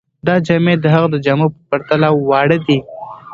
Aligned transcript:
دا 0.27 0.35
جامې 0.45 0.73
د 0.79 0.85
هغه 0.93 1.07
د 1.11 1.15
جامو 1.25 1.47
په 1.53 1.59
پرتله 1.69 2.09
واړه 2.29 2.57
دي. 2.65 2.79